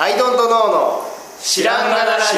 [0.00, 1.02] アイドントノーの
[1.42, 2.36] 知らんがなラジ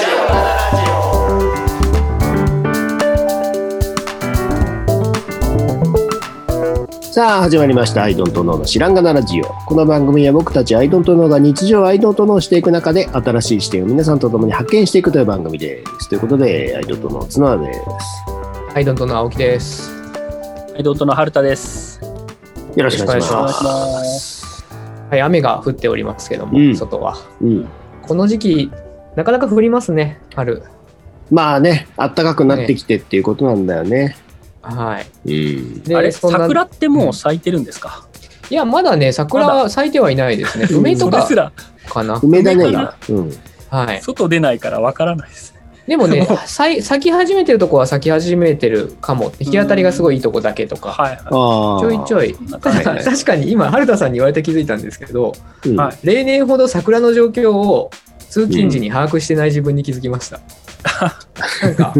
[7.12, 16.08] さあ始まりました「アイドントノーの知らんがなラジオ」この番組は僕たちアイドントノーが日常をアイドントノーしていく中で新しい視点を皆さんと共に発見していくという番組です。
[16.08, 17.84] ということでアイドントノー角田です
[18.74, 19.90] アイドントの青木です。
[20.72, 22.00] はい、どうとの春田です。
[22.74, 23.48] よろしくお願いしま
[24.04, 24.29] す
[25.10, 27.16] はい、雨が降っておりますけども、うん外は。
[27.40, 27.68] うん
[28.02, 28.72] この時期、
[29.14, 30.62] なかなか降りますね、春。
[31.30, 34.16] まあね暖かくなってきてっていうことなんだよね
[34.62, 35.06] はい。
[35.26, 38.06] うんであれ、桜ってもう咲いてるんですか、
[38.50, 40.66] いや、まだね、桜まは咲いてはいないですね。
[40.70, 41.26] うん梅とか
[41.88, 42.20] かな。
[42.22, 42.64] 梅だね
[43.08, 43.32] うん
[43.68, 44.00] はい。
[44.02, 45.49] 外出ないからわからないですね。
[45.90, 49.32] でもね、 咲い咲き始めてるとこは咲き始めてるかも。
[49.40, 50.90] 日当たりがすごいいいとこだけとか。
[50.90, 52.32] はいはああちょいちょい。
[52.60, 55.32] ただはいはい確かに今、春田さんに言われて気づいたんですけど、
[55.66, 56.06] うんはい。
[56.06, 57.90] 例年ほど桜の状況を
[58.28, 60.38] 通勤時に把握してない自分に気づきました。
[61.60, 61.92] なんか、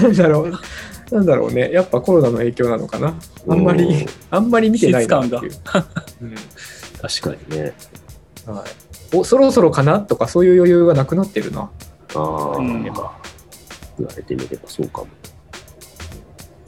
[0.00, 3.12] なんだろう、なんだろうね、やっぱコロナの影響なのかな。
[3.50, 3.76] あんまうん。
[3.76, 5.42] り、あんまり見てないなっていう。
[6.22, 6.34] うん。
[7.02, 7.74] 確かにね。
[8.46, 8.64] は
[9.12, 10.00] い、おそろそろかな？
[10.00, 11.68] とかそういう余裕がなくなってるな。
[12.14, 12.92] ああ、うん言
[14.06, 15.08] われてみればそうかも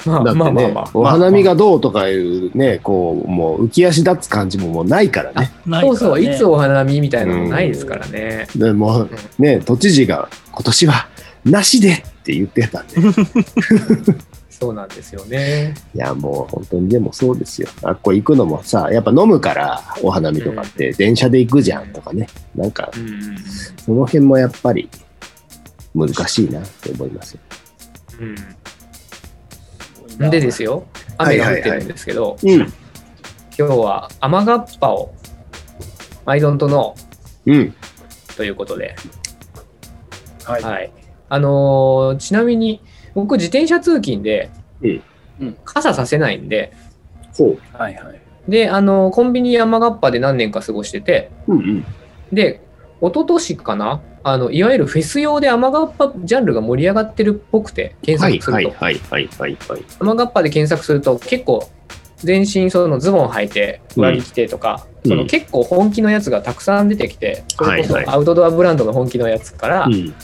[0.06, 0.90] まあだってね、まあまあまあ。
[0.94, 5.52] お花見がどうとかいうね、こう、もう浮き足立つ感じももうないからね。
[5.66, 5.70] い。
[5.70, 8.46] ないそうそう、いつお花見みたいなのないですからね。
[8.56, 11.08] でもうね、都知事が今年は
[11.44, 12.94] なしでって言ってたんで。
[14.48, 15.74] そうなんですよね。
[15.94, 17.68] いや、もう本当にでもそうですよ。
[17.82, 22.26] あっこ行くのもさ、やっぱ飲むからお花見とかって電車で行くじゃんとかね。
[22.54, 23.36] なんか、うん
[23.82, 24.90] その辺もやっぱり
[25.94, 27.40] 難しいなって思いますよ。
[28.20, 28.34] うん
[30.20, 30.30] うん。
[30.30, 30.86] でですよ、
[31.18, 32.50] 雨が降ってるんですけど、うん。
[32.60, 32.68] 今
[33.56, 35.14] 日は雨がっぱを
[36.26, 36.94] アイドントノ
[37.46, 37.54] うん。
[37.54, 38.94] ーということで、
[40.44, 40.62] はい。
[40.62, 40.92] はい。
[41.28, 42.80] あのーちなみに
[43.14, 44.50] 僕自転車通勤で
[44.82, 45.02] うん
[45.40, 46.72] うん傘させないんで、
[47.36, 48.20] ほはいはい。
[48.48, 51.54] で、あのーコンビニ山がっぱで何年か過ごしてて、う。
[51.54, 51.84] うんうん。
[52.32, 52.62] で、
[53.00, 54.02] 一昨年かな？
[54.22, 58.84] あの、いわゆるフェス用で雨がっぱジャンルが盛り上がってるっぽくて、検はい索すると。
[58.84, 59.84] はいはいはいはいはい。
[60.00, 61.70] 雨がっぱで検索すると結構
[62.16, 70.14] 全身そのズボン履いて上着着てとか、うんその結構本気のやつがたくさん出てきてそれこそはいはいアウトドアブランドの本気のやつから、うん。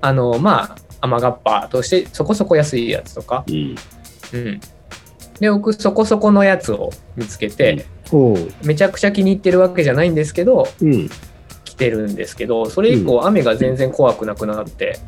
[0.00, 3.76] あのまあ雨がっぱとしてそこそこ安いやつとか、うん。
[4.32, 4.60] うん、
[5.38, 7.86] で僕そこそこのやつを見つけて。
[8.62, 11.08] めちゃくちゃ気に入ってるわけじゃないんですけどうん。
[11.08, 11.12] 着
[11.76, 14.98] てるんですけどそれ以降雨が全然怖くなくなって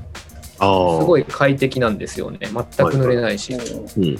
[0.58, 1.00] ああ。
[1.00, 2.58] すごい快適なんですよね全く
[2.96, 3.54] 濡れないし。
[3.54, 4.16] うん。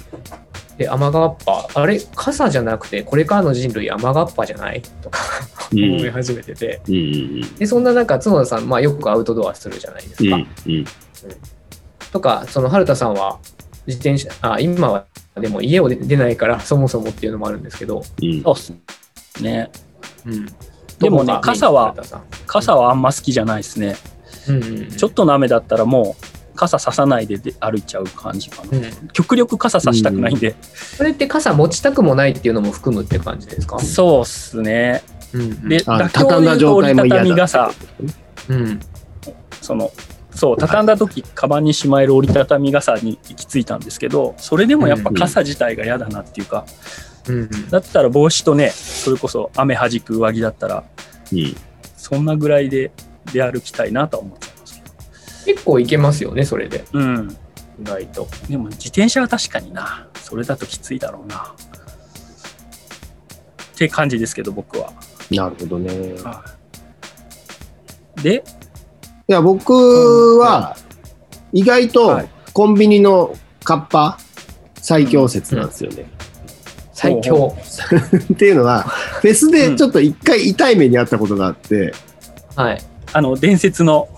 [0.77, 4.81] で雨がっぱあれ傘じゃなくてこれからの人類雨がっぱじゃない？
[5.01, 5.19] とか
[5.73, 6.97] うん思い始めてて、うんう
[7.45, 10.37] んでそんな中角田さん、まあ、よくアウトドアするじゃないですか。
[10.37, 10.47] うん。
[10.67, 10.85] うん。
[12.13, 13.39] とかその春田さんは
[13.87, 15.05] 自転車あ今は
[15.35, 18.41] でも家を出出ないからそもそもっていうのもあるんですけど、うん。
[18.41, 18.73] そうっす
[19.43, 19.69] ね。
[20.25, 20.47] うん、
[20.99, 21.95] でもね傘は
[22.45, 23.95] 傘はあんま好きじゃないですね。
[24.45, 28.77] 春田さんうんうんちょっとの雨だったらもう傘ささないでで歩いちゃう感じかな。
[28.77, 30.55] うん極力傘さしたくないんで。
[30.61, 35.03] それって傘持ちたくもないっていうのも含むって感じですか、そうっすね。
[35.33, 37.71] うんで、あ妥協畳んだで言うと折り状態も嫌だたたみ傘。
[38.49, 38.79] うん
[39.61, 39.91] その
[40.31, 46.65] そう畳んだ時カバンにしまえる折りたたみ傘に行き着いたんですけどそれでもやっぱ傘自体が嫌だなっていうか、
[47.03, 47.08] うん
[47.69, 50.83] だったら帽子とねそれこそ雨はじく上着だったら
[51.31, 51.55] うん。
[51.97, 52.91] そんなぐらいで
[53.33, 54.81] 出歩きたいなとは思っちゃいます
[55.45, 56.85] け結構いけますよねそれで。
[56.91, 57.37] どうん。
[57.81, 58.27] 意外と。
[58.49, 60.07] でも自転車は確かにな。
[60.15, 61.55] それだときついだろうな。
[63.73, 64.91] って感じですけど僕は、
[65.31, 66.15] なるほどね。
[68.17, 68.21] い。
[68.21, 68.43] で？
[69.27, 70.75] や、僕は、
[71.53, 72.29] 意外とはい。
[72.51, 74.17] コンビニのカッパ
[74.75, 76.09] 最強説なんですよね。
[76.99, 77.55] 最強。
[78.33, 78.81] っていうのは、
[79.21, 81.93] フェスでちょっと一回痛い目にあったことがあって、
[82.57, 82.81] はい。
[83.13, 84.09] あの伝説の、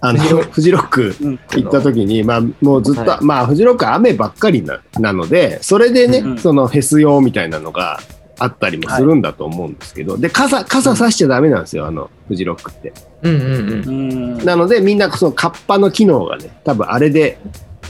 [0.00, 1.14] あの、フジロック。
[1.22, 1.38] うん。
[1.54, 3.24] 行った時に、まあ、もうずっと、はい。
[3.24, 6.38] まあ、フジロックは雨ばっかりななので、それでね、うん。
[6.38, 8.00] そのフェス用みたいなのが
[8.40, 12.92] あったりもするんだと思うんですけど、で、傘、傘さしちゃダメなんですよ、あの、フジロックって。
[13.22, 13.88] うんうんうん。
[13.88, 14.44] うん。
[14.44, 17.38] なので、みんなそのカッパの機能がね、多分あれで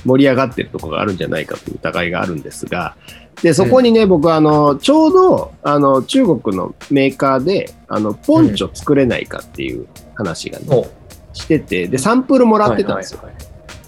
[0.04, 2.96] 盛り上がってるところがあるんじゃないかという疑いがあるんですが、
[3.42, 10.86] で、そこにね、僕あの、ちょうど、あの、中国のメーカーで、あの、ポンチョ作れないかっていう話がね、お
[11.34, 13.20] してて、で、サンプルもらってたんですよ。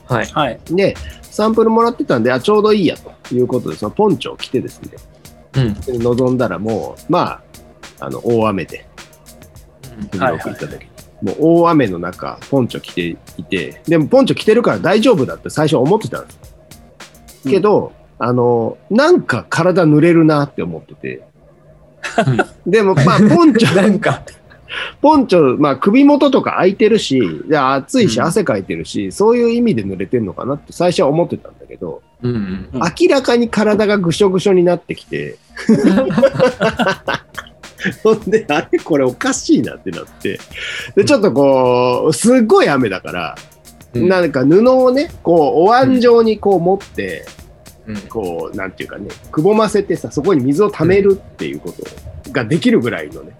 [0.06, 0.26] はい。
[0.26, 4.90] はいで、サンプルもらってたんで、あ、ちょうどいいやということで、そのポンチョを着てですね、
[5.54, 6.34] うん。
[6.34, 7.40] んだらもう、ま
[8.00, 8.86] あ、あの、大雨で、
[10.10, 10.87] フジロック行った時に。
[11.22, 17.48] もう大雨の中、ポンチョ着ていて、でもポンチョ着てるから大丈夫だって最初思ってたんです。
[17.48, 21.22] けど、あの、なんか体濡れるなって思ってて。
[22.66, 24.22] でも、まあ、ポンチョ、 なんか、
[25.00, 28.26] ポンチョ、まあ、首元とか開いてるし、いや暑いし、うん。
[28.26, 32.68] 汗かいてるし、そういう意味で濡れてんのかなって最初は思ってたんだけど、うんうん。
[32.72, 32.80] うん。
[32.80, 35.38] 明らかに体がぐしょぐしょになってきて、
[38.02, 40.40] ほんで、あれこれおかしいなってなって、
[40.96, 43.34] で、ちょっとこう、すっごい雨だから、
[43.94, 44.08] うん。
[44.08, 47.24] なんか布をね、こう、お椀状にこう持って、
[47.86, 47.96] うん。
[48.02, 53.32] こう、なんていうかね、くぼませてさ、そこに水を溜めるっていうことができるぐらいのね、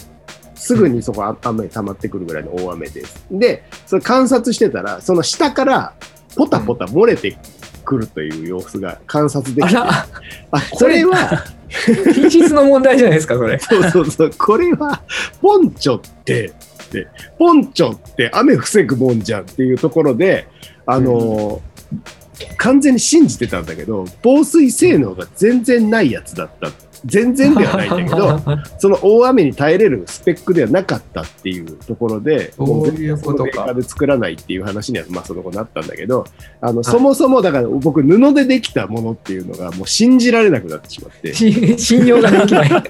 [0.54, 3.26] すぐにそこあ雨溜まってくるぐらいの大雨です。
[3.30, 5.92] で、それ観察してたら、その下から
[6.36, 7.36] ポタポタ漏れて
[7.88, 10.06] くるという様子が観察できて、あ
[10.72, 11.44] これは、
[12.14, 13.58] 品質の問題じゃないですか、それ。
[13.58, 15.02] そうそうそう、これは、
[15.40, 16.52] ポンチョって、
[16.88, 17.06] って
[17.38, 20.46] ポンチョって雨防ぐもんじゃんっていうところで、
[20.86, 21.68] あのー
[22.56, 26.70] 完全に信じてたんだけど、防水性能が全然ないやつだった。
[27.04, 28.40] 全然ではないんだけど、
[28.78, 36.24] その大雨に耐えれるスペックではなかったっていうところで、も全いうことかそのメーカーで作らないっていう話には、まあその後なったんだけど、
[36.60, 42.70] あの、そもそもだから僕布でできたものっていうのがもう信じられなくなってしまって、し 信用ができない。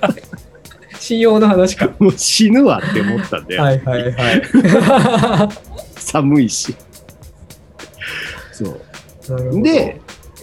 [0.99, 1.91] 信用の話か。
[1.99, 4.43] もう死ぬわって思ったんで、はいはいはい。
[5.97, 6.75] 寒いし。
[8.53, 9.63] そう。
[9.63, 10.01] で、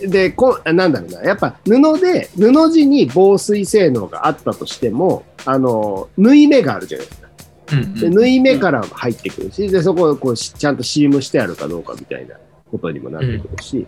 [0.08, 7.28] でこなんだろうな、やっぱ布で、布地に防水性能があったとしても、あの、縫い目があるじゃないですか。
[7.68, 8.14] でうんうん。
[8.14, 12.36] 縫い目から入ってくるし、で、そこをこうしちゃんとシームしてあるかどうかみたいな
[12.72, 13.86] ことにもなってくるし、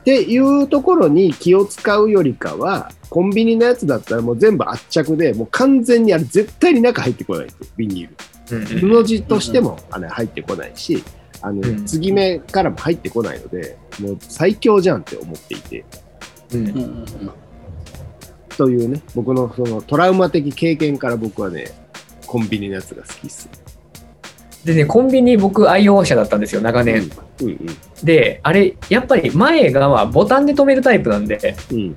[0.00, 8.16] っていうところに気を使うよりかは、コンビニのやつだったらもう全部圧着で、もう完全にあれ絶対に中入ってこないんですよ、ビニール。
[8.56, 9.02] うんうん。
[9.02, 11.02] 布地としてもあれ入ってこないし、
[11.42, 15.84] あのうん継ぎ目からも入ってこないので、もう最強じゃんって思っていて、
[16.52, 17.06] うんうんうん
[18.56, 21.66] というね、僕のそのトラウマ的経験から僕はね、
[22.26, 23.48] コンビニのやつが好きっす。
[24.64, 27.10] でね、コンビニ僕愛用者だったんですよ、長年。
[27.40, 27.58] うんうん
[28.02, 31.94] で、あれ、やっぱり前がまあボタンで止めるタイプなんで、うん。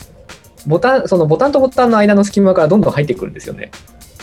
[0.68, 3.72] ボタン、そのボタンとボタンの間の隙間からどんどん入ってくるんですよね。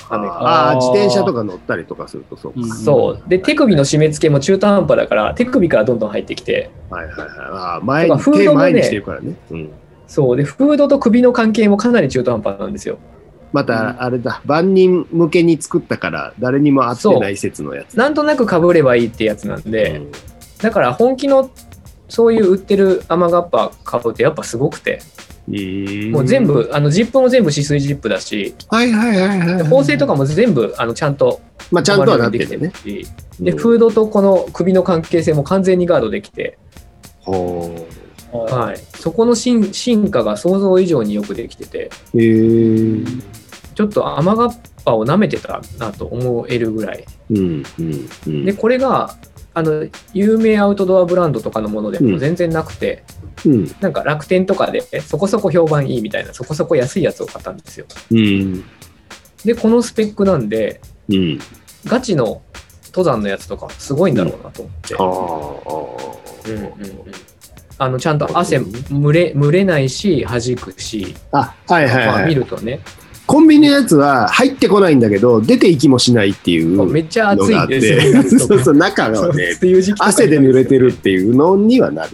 [0.08, 0.34] 雨が。
[0.40, 2.60] ああ、あー自転車とか乗ったりとかするとそうか。
[2.60, 3.28] うんそう。
[3.28, 7.28] で、手首の締め付けも中途半端だから、手首からどんどん入ってきて、はいはいはい。
[7.28, 9.34] あー前に、とかフードもね手前にしてるからね。
[9.50, 9.70] うん。
[10.06, 10.36] そう。
[10.36, 12.98] で、フードと首の関係もかなり中途半端なんですよ。
[13.52, 17.96] また、あれだ、万人向けに作ったから、誰にも合ってない説のやつ。
[17.96, 20.12] なんとなく被ればいいってやつなんで、うん
[20.58, 21.50] だから本気の
[22.08, 25.00] そういう売ってる雨がっぱ買うとやっぱすごくて、
[25.48, 26.46] もう全。
[26.46, 29.62] 部、あのジップも全部止水ジップだし、はいはいはいはい。
[29.64, 31.40] 縫製とかも全部あのちゃんと
[31.70, 32.72] まあちゃんとはなってるでね。
[33.40, 36.58] で、フードとこの首の関係性も完全にガードできて、
[37.20, 37.86] ほ
[38.32, 43.04] はい、そこの進進化が想像以上によくできてて、え。
[43.74, 47.04] ちょっと雨がっぱを舐めてたなと思えるぐらい。
[47.30, 48.44] うんうんうん。
[48.46, 49.14] で、これが、
[49.56, 53.04] あの、有名アウトドアブランドとかのものでも全然なくて、
[53.46, 57.86] うんなんか楽天とかでそこそこ評判いいみたいな、そこそこ安いやつを買ったんですよ。
[58.10, 58.64] うん
[59.46, 61.38] で、このスペックなんで、うん。
[61.86, 62.42] ガチの
[62.86, 64.94] 登山のやつとかすごいんだろうなと思って。
[64.94, 66.50] ああ。
[66.50, 67.12] うんうんうん
[67.78, 68.58] あのちゃんと汗
[68.90, 72.28] 蒸れ蒸れないし弾くし、あ、はいはいまあ、はい。
[72.28, 72.80] 見るとね、
[73.26, 78.54] コンビニのやつは入ってこないんだけど、出ていきもしないっていうめっちゃ暑いんですよて、夏とか。
[78.54, 79.58] そうそう、中がね、
[79.98, 82.10] 汗で濡れてるっていうのにはなる。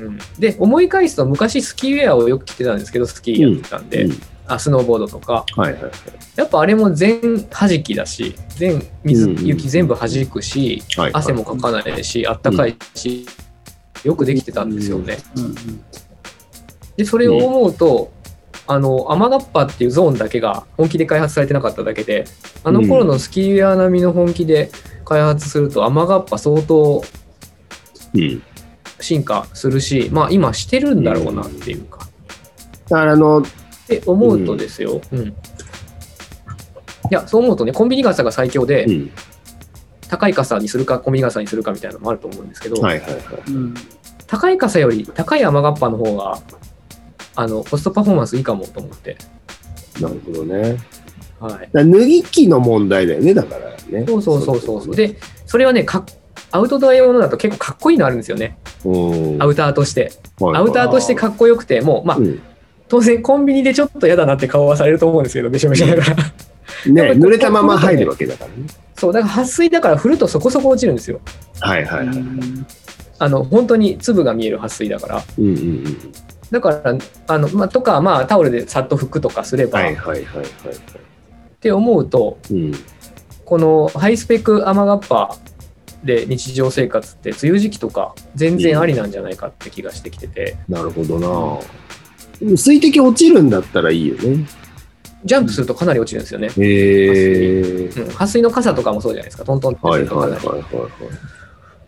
[0.00, 0.18] うん。
[0.38, 4.22] で思い返すと昔スキーウェアをよく着てたんですけどスキーやってたんで、うん。
[4.46, 5.44] あスノーボードとか。
[5.56, 5.92] はいはいはい。
[6.36, 7.20] やっぱあれも全
[7.50, 13.26] 弾きだし全水、うん雪全部弾くしはい汗もかかないしあったかいし、
[14.04, 15.18] よくできてたんですよね。
[15.36, 15.54] うん。
[16.96, 18.12] でそれを思うと、
[18.68, 22.26] あの雨がっぱっていうゾーンだけが本気で開発されてなかっただけで
[22.62, 24.70] あの頃のスキーウェア並みの本気で
[25.06, 27.02] 開発すると雨がっぱ相当
[28.14, 28.42] うん。
[29.00, 32.00] 進化するしまあ今してるんだろうなっていうか。
[32.88, 33.42] だからあの、っ
[33.86, 35.34] て思うとですよ、うん
[37.10, 39.10] いやそう思うとねコンビニ傘が最強で、うん。
[40.08, 43.20] 高い傘にするかコンビニ傘にするかみたいなのもあると思うんですけど、はいはいはい。
[43.48, 43.74] うん
[44.26, 46.38] 高い傘より高い雨がっぱの方が
[47.38, 49.16] あのコストパフォーマンスいいかもと思って、
[50.00, 50.76] なるほどね。
[51.40, 54.04] はい、脱ぎ着の問題だよね、だからね。
[54.06, 55.16] そうそうそうそうそうで
[55.46, 56.04] それはねかっ
[56.50, 62.42] アウトドア用のだと結構かっこいいのあるんですよねうん、アウターとしてはいアウターとしてかっこよくてもうまあうん
[62.88, 66.16] 当然コンビニでちょっと嫌だなって顔はされると思うんですけどべしょべしょだから
[66.86, 68.66] ね、濡れたまま入るわけだからね。
[68.94, 71.20] そう、だから撥水だから振るとそこそこ落ちるんですよ。
[71.60, 72.16] はいはいはい。
[73.18, 75.22] あの、本当に粒が見える撥水だから。
[75.38, 76.12] うんうんうん。
[76.50, 80.44] だから、あの、まあ、とか、まあ、タオルでさっと拭くとかすれば、はいはいはいはい。
[80.44, 82.72] って思うと、うん。
[83.44, 85.34] このハイスペック雨がっぱ
[86.04, 92.56] で日常生活って梅雨時期とか全然ありなんじゃないかって気がしてきてて、なるほどな。
[92.56, 94.46] 水滴落ちるんだったらいいよね。
[95.24, 96.48] ジャンプするとかなり落ちるんですよね。
[96.48, 97.60] へえ。
[97.86, 99.44] うん、撥水の傘とかもそうじゃないですか。
[99.44, 100.46] トントンってすはいるとかなり。
[100.46, 100.92] はいはいはいはい。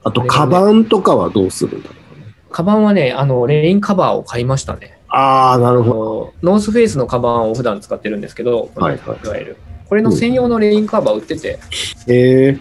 [0.04, 2.34] あと、カバンとかはどうするんだろうね。
[2.50, 4.98] カバンはね、あの、レインカバーを買いましたね。
[5.08, 6.32] ああ、なあるほど。
[6.42, 9.56] のノースフェイスのカバンを普段使ってるんですけど、はいはいいわゆる。
[9.88, 11.58] これの専用のレインカバー売ってて、
[12.06, 12.58] へえ。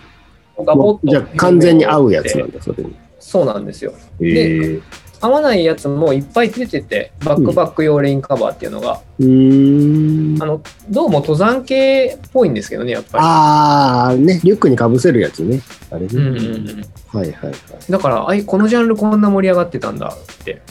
[0.66, 2.96] ガボッとじゃあ完全に合うやつなんだ、それに。
[3.20, 3.94] そうなんですよ。
[4.20, 4.80] へえ。
[5.22, 10.46] 合わないやつもいっぱい出てて、バックパック用レインカバーっていうのが、うーんあ。
[10.46, 13.24] の、どうも登山系っぽいんですけどね、やっぱり。
[13.24, 15.62] ああ、ね、リュックにかぶせるやつね。
[15.92, 16.08] あれね。
[16.14, 16.86] うんうんうん。
[17.12, 17.56] はいはいはい。
[17.90, 20.62] だから、あい、このジャンルこんな盛り上がってたんだって。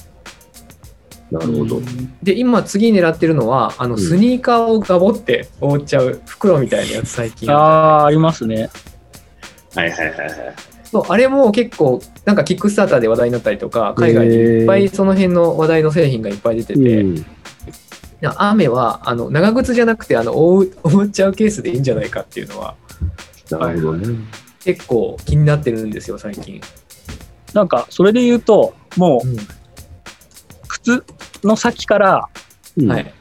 [1.30, 1.80] なるほど。
[2.22, 7.50] で、今次狙ってるのは、あの、んスニーカーをガボって覆っちゃう袋みたいなやつ最近。
[7.50, 8.70] ああ、ありますね。
[9.74, 10.28] はいはいはいはい。
[10.84, 17.26] そうあれも結構、なんかキックスターターで話題になったりとか、海外でいっぱいその辺の話題の製品がいっぱい出てて、うん
[18.20, 20.64] 雨は、あの、長靴じゃなくて、あの、 覆
[21.04, 22.74] っちゃうケースでいいんじゃないかっていうのは、
[23.50, 24.16] なるほどね。
[24.68, 26.60] 結構気になってるんですよ、最近。
[27.54, 29.36] なんか、それで言うと、もう、う
[30.68, 31.02] 靴
[31.42, 32.28] の先から、
[32.76, 33.14] うんはい。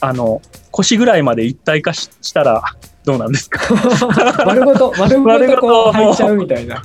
[0.00, 0.40] あの、
[0.70, 2.62] 腰ぐらいまで一体化ししたら、
[3.04, 3.60] どうなんですか？
[4.46, 6.80] 丸ごと、丸ごとことう履いちゃうみたいな。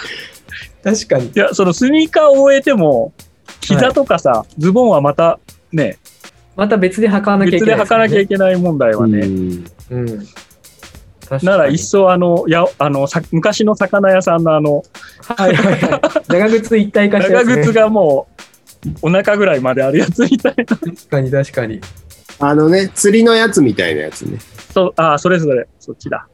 [0.82, 1.26] 確かに。
[1.26, 3.12] いや、そのスニーカーを終えても、
[3.60, 5.38] 膝とかさ、ズボンはまた
[5.72, 5.98] ね、
[6.56, 9.18] また別で履かなきゃいけ別ないで履かなきゃいけない問題はね。
[9.20, 10.26] うんうん。
[11.42, 14.82] なら一層あの、や、あの、さ昔の魚屋さんのあの、
[15.22, 16.00] はいはいはい。
[16.28, 17.56] 長靴一体化したやつ、ね。
[17.56, 18.26] 長靴がも
[18.86, 20.64] う、お腹ぐらいまであるやつみたいな。
[20.64, 21.80] 確かに確かに。
[22.38, 24.38] あのね、釣りのやつみたいなやつね。
[24.72, 26.26] そう、ああ、それぞれ、そっちだ。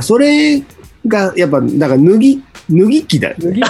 [0.00, 0.62] それ
[1.06, 3.60] が、やっぱ、だから脱ぎ、脱ぎ機だよね。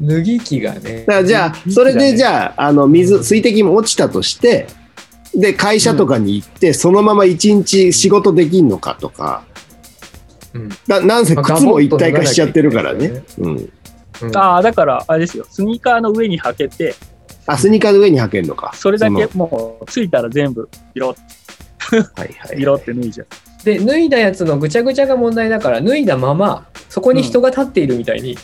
[0.00, 1.04] 脱ぎ着がね。
[1.06, 4.68] だじゃあ、それでじゃゃあ、あの、水、水滴も落ちたとして、
[5.34, 9.44] で、会社とかに行って、そのまま一日仕事できんのかとか、
[10.52, 13.22] うんななんせ靴も一体化しちゃってるからね。
[13.38, 13.56] うん。
[13.56, 13.72] うん
[14.34, 16.94] ああ、だから、あれですよ、スニーカーの上に履けて、
[17.46, 18.72] あ、スニーカーの上に履けんのか。
[18.74, 21.14] それだけそもう、ついたら全部、色、
[21.92, 22.60] のはいはい。
[22.60, 23.26] 色って脱いじゃう。
[23.64, 28.36] で、脱いだやつのぐちゃぐちゃが問題だから、脱いだまま、そこに人が立っているみたいに。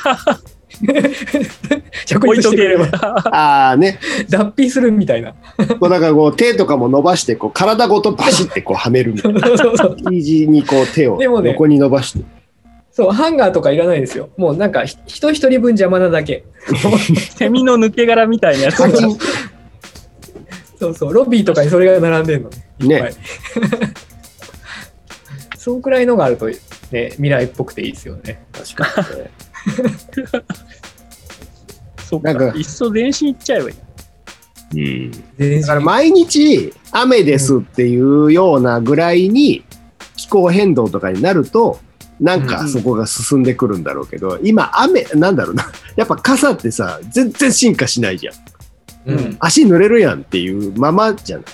[2.06, 3.30] 着置いとけれ陸してくればば。
[3.36, 5.34] ああね、脱皮するみたいな。
[5.80, 9.40] こうだからこう手とかも伸ばして、こう体ごとバシってこうはめるみたいな。
[9.46, 12.24] そうそうそうイージーにこう手をでもね横に伸ばして。
[12.92, 14.30] そう、ハンガーとかいらないですよ。
[14.36, 16.44] もうなんか、ひ人一人分邪魔なだけ。
[17.36, 18.76] セミの抜け殻みたいなやつ
[20.78, 22.50] そうそう、ロビーとかにそれが並んでるの
[22.86, 23.00] ね。
[23.00, 23.12] ね。
[25.58, 28.44] そんくらいのがあると、ね、未来っぽくていいですよね。
[28.52, 29.30] 確かにね。
[32.04, 33.76] そっなんかか、いっそ全身いっちゃえばいい。
[34.74, 35.12] うん。
[35.38, 39.64] 全だから毎日雨ですっていうようなぐらいに
[40.16, 41.78] 気候変動とかになると、
[42.20, 45.70] なんかそこが進んでくるんだろうけど、今雨、なんだろうな。
[45.96, 48.34] やっぱ傘ってさ、全然進化しないじゃん。
[49.06, 49.36] うん。
[49.40, 51.46] 足濡れるやんっていうままじゃない。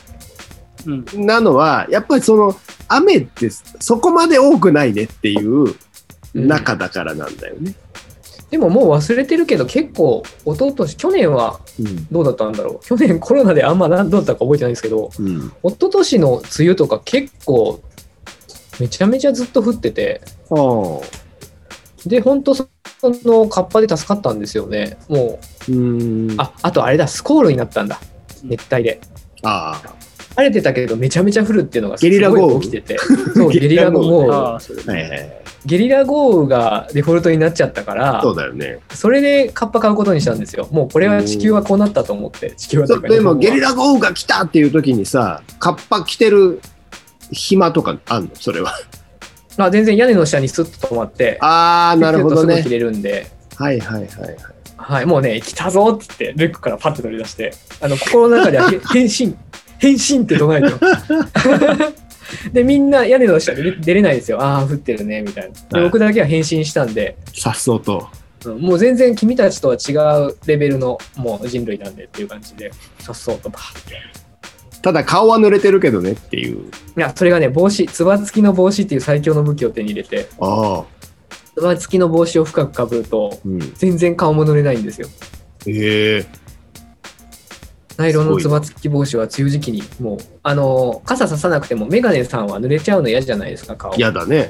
[0.87, 1.27] うん。
[1.27, 2.57] なのは、やっぱりその
[2.89, 5.75] 雨ってそこまで多くないねっていう
[6.35, 7.75] 中だからなんだよね。
[8.51, 12.07] でももう忘れてるけど、結構、一昨年去年はうん。
[12.11, 12.85] どうだったんだろう。
[12.85, 15.53] 去年コロナであんまなんどうだったか覚えてないんですけど、うん。
[15.63, 17.81] 一昨年の梅雨とか結構、
[18.81, 20.21] めちゃめちゃずっと降ってて、
[20.51, 22.09] ああ。
[22.09, 22.69] で、本当そ
[23.03, 24.99] のカッパで助かったんですよね。
[25.09, 26.35] もう、うん。
[26.39, 28.01] ああ、あとあれだ、スコールになったんだ。
[28.43, 29.01] 熱帯で。
[29.43, 29.81] あ。
[30.41, 32.55] 晴れてたけど、めちゃめちゃ降るっていうのがすゲリラ豪雨？
[32.55, 32.99] ごい起きてて。
[33.35, 35.31] そう、 ゲリラ豪雨。
[35.67, 38.79] ゲリラ豪雨がデフォルトになっちゃったからそ、うだよね。
[38.95, 40.67] それでカッパ買うことにしたんですよ。
[40.71, 46.61] もうこれは地球はこうなったと思って、地球はでもゲリララ豪雨が来たっていう時にさ、カッパ着てる
[47.31, 48.31] 暇とかあんの？
[48.35, 48.73] それは。
[49.59, 52.63] あ全然屋根の下にスッと止まって、ああ、なるほどね。
[52.63, 54.37] れるんで、はいはいはいはい。
[54.79, 59.37] はい、もうね、来たぞって言って、リュックからパッと取り出して、あの、心の中ではへ 変身、
[59.81, 60.69] 変身って唱えて。
[62.53, 64.41] で、みんな屋根の下で出れないですよ。
[64.41, 65.51] ああ、降ってるね、みたいな。
[65.51, 68.09] で、はい僕だけは変身したんで、さっそうと。
[68.15, 68.21] うん
[68.59, 69.93] もう全然君たちとは違
[70.27, 74.21] うレベルのもう人類なんでっていう感じで、さっそうとバーって。
[74.81, 76.71] ただ顔は濡れてるけどねっていう。
[76.97, 80.85] いや、それがね、帽子、つば付きの帽子っていう最強の武器を手に入れて、ああ。
[81.55, 83.59] つば付きの帽子を深くかぶると、うん。
[83.75, 85.09] 全然顔も濡れないんですよ。
[85.67, 86.27] ええ
[88.01, 93.95] ナイロンのつば付き帽子は梅雨時期に、もう、あの、傘ささなくても、メガネさんは濡れちゃうの嫌じゃないですか、顔。
[93.95, 94.49] 嫌だね。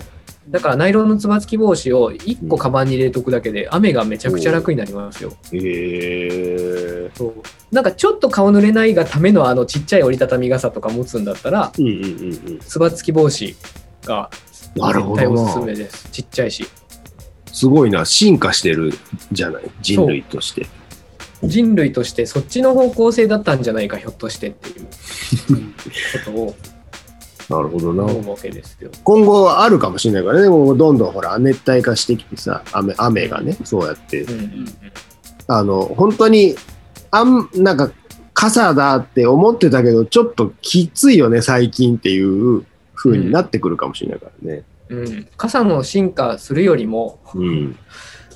[0.48, 5.32] だから、ナイロンのつば付き帽子を1個カバンに入れとくだけで、雨がめちゃくちゃ楽になりますよ。
[5.52, 7.34] ええそう
[7.74, 11.72] なんかちょっと顔濡れないがためのあのちっちゃい折りたたみ傘とか持つんだったら。
[12.64, 13.56] つば付き帽子
[14.04, 14.70] が絶
[15.16, 15.26] 対。
[15.26, 16.08] おすすめです。
[16.12, 16.64] ちっちゃいし。
[17.52, 18.04] すごいな。
[18.04, 18.92] 進化してる
[19.32, 19.62] じゃない？
[19.82, 20.66] 人類として。
[21.42, 24.92] 人類としてそっちの方向性だったんじゃないか、ひょっとしてっていうこ
[26.24, 26.54] とを
[27.50, 28.04] なるほどな。
[28.04, 28.90] 思うわけですよ。
[29.02, 30.48] 今後あるかもしれないからね。
[30.48, 34.66] もうどんどんほら、熱帯化してきてさ、雨、雨がね、そうやってうんうん
[35.48, 36.54] あの、本当に、
[37.10, 37.90] あん、なんか、
[38.34, 44.62] 傘だって思ってたけど、ちょっときついよね、最近っていう風になってくるかもしれないからね。
[44.88, 47.76] うんうん傘の進化するよりも、うん。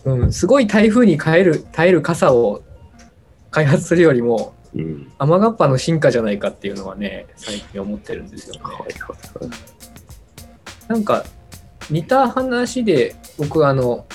[0.05, 2.63] うん、すごい台風に耐える耐える傘を
[3.55, 5.13] 開発するよりもうん。
[5.19, 8.61] 雨がっぱの進化じゃないかっていうのはね最近思ってるんですよね。
[10.89, 11.25] なんか
[11.89, 14.07] 似た話で僕あの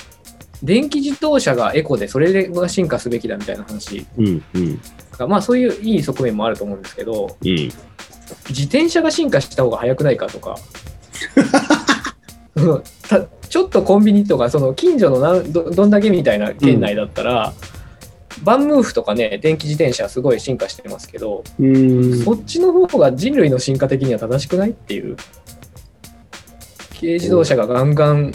[0.62, 4.80] 電気自動車がエコでそれが進化すべきだみたいな話うんうん
[5.16, 7.48] がまあそういういい側面もあると思うんですけどうん。
[8.50, 10.56] 自転車が進化した方が早くないかとか
[13.48, 17.54] ちょっとコンビニとかその近所のなんどどんだけみたいな県内だったら、
[18.42, 22.24] バンムーフとかね電気自転車すごい進化してますけど、うん。
[22.24, 25.16] そっちの方が人類の進化的には正しくないっていう。
[26.98, 28.32] 軽自動車がガンガン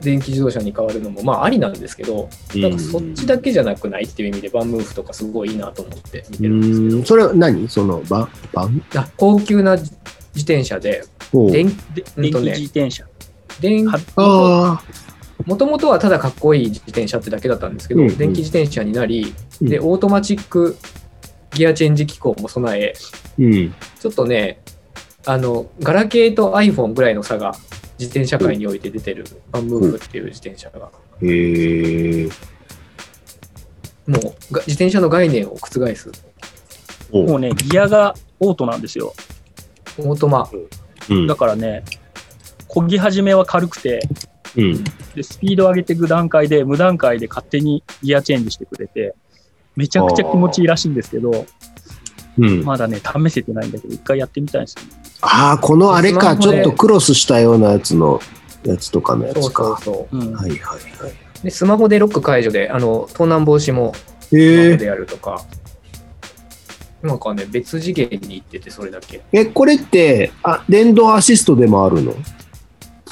[0.00, 2.72] 電気自動車に変わるのもまあありなんですけど、なん。
[2.72, 6.96] かそっちだけじゃなくないっていう意味で VanMoof とかすごいいいなと思って見てるんですけど。
[6.96, 7.04] うん。
[7.04, 7.68] それは何？
[7.68, 8.82] その、ババン？
[8.96, 9.94] あ高級な自
[10.36, 13.04] 転車で電で電気うんとね自転車。
[13.60, 14.82] 電はあ
[15.46, 20.76] もともとはただかっこいい自転車ってだけだったんですけど、うんうん電気自転車になり、うんでオートマチック
[21.54, 23.22] ギアチェンジ機構も備えあ。
[23.38, 23.74] うん。
[24.00, 24.60] ちょっとね
[25.26, 27.52] あのガラケーと iPhone ぐらいの差が
[27.98, 30.90] 自転車界において出てるバンムーフっていう自転車が
[31.22, 32.28] へえ。
[34.06, 36.10] もうが自転車の概念を覆す
[37.12, 39.12] ほもうね、ギアがオートなんですよ。
[39.98, 40.48] オートマ
[41.10, 41.84] うんだからね、
[42.68, 44.00] 漕ぎ始めは軽くて、
[44.56, 44.84] うん。
[45.14, 49.14] でスピードを上げていく段階で、無段階で勝手にギアチェンジしてくれて、
[49.76, 51.46] めちゃくちゃ気持ちいいらしいんですけど、
[52.38, 52.64] うん。
[52.64, 55.02] まだね、試せてないんだけど、一回やってみたいんですよね。
[55.22, 58.20] ああ、このあれか、ちょっとクロスしたようなやつの、
[58.64, 59.80] やつとかのやそうそうつか。
[59.82, 60.76] そううんはいはいは
[61.08, 61.12] い。
[61.42, 64.72] でスマホでロック解除であの盗難防止もスマ。
[64.72, 65.44] ホでやるとか、
[67.02, 72.14] なんかね別次元に行っててそれだけえ、これって、あ、電動アシストでもあるの？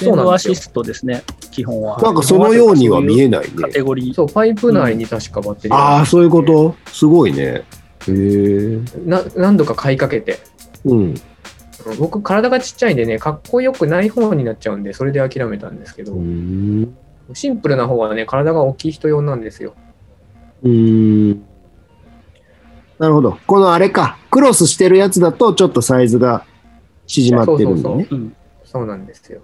[0.04, 1.98] そうなんですよ電動アシストですね、基本は。
[2.00, 3.72] なんかそのようには見えないカね。
[3.72, 4.14] テゴリー。
[4.14, 6.74] そうパイプ内に確かバッテリーああ、がそういうこと？
[6.92, 7.44] すごいね。
[7.44, 7.64] へ
[8.08, 8.80] え。
[9.04, 10.38] な何度か買いかけて
[10.84, 11.14] うん。
[11.98, 16.96] 僕体がちっちゃいんでねかっこよくない方になっちゃうんでそれで諦めたんですけど、うん。
[17.32, 19.74] シンプルな方はね体が大きい人用なんですよ
[20.62, 21.30] うん。
[22.98, 23.38] なるほど。
[23.46, 26.44] このあれか、クロスしてるやつだとちょっとサイズが
[27.06, 28.06] 縮まってるんだね。
[28.10, 28.36] うん。
[28.64, 29.40] そうなんですよ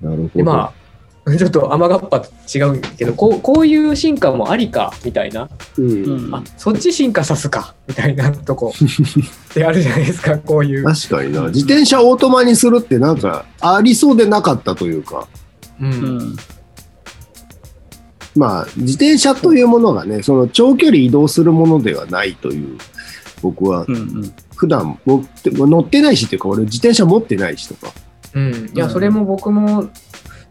[0.00, 0.28] なるほど。
[0.34, 0.88] でまあ
[1.36, 8.72] ちょっと雨がっぱと違うけどこうこういう進化もありかみたいなうんうんあそっち進化さすかみたいなとこ
[9.50, 11.42] ってあるじゃないですかこういう、確かにな。
[11.48, 15.28] 自転車オートマにするってなんかありそうでなかったというか。
[15.80, 16.36] うんうん。
[18.36, 22.78] まあ、自転車というものがね、その長距離移動するものではないという、
[23.42, 24.32] 僕はうんうん。
[24.54, 27.92] 普段持って乗ってないしっていうか、俺自転車持ってないしとか。
[28.34, 28.90] うん、いやうん。
[28.90, 29.88] それも僕も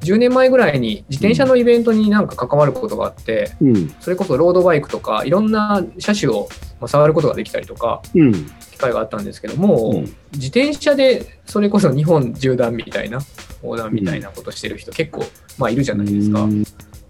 [0.01, 3.89] 10年前ぐらいに自転車のイベントになんか関わることがあって、うん。
[3.99, 8.33] それこそロードバイクとかいろんな車種をまあ触ることができたりとかうん。
[8.71, 10.01] 機会があったんですけども、うん。
[10.33, 13.19] 自転車でそれこそ日本縦断みたいな
[13.63, 15.23] 横断みたいなことしてる人結構、
[15.57, 16.63] まあ、いるじゃないですか、うん。